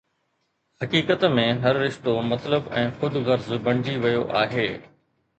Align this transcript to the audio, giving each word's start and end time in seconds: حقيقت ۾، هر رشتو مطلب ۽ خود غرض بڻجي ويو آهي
حقيقت 0.83 1.25
۾، 1.39 1.43
هر 1.65 1.77
رشتو 1.81 2.15
مطلب 2.29 2.71
۽ 2.81 2.85
خود 3.01 3.19
غرض 3.27 3.51
بڻجي 3.67 3.95
ويو 4.07 4.25
آهي 4.41 4.65